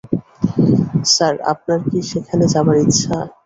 [1.13, 3.15] Sir, আপনার কি সেখানে যাবার ইচ্ছা?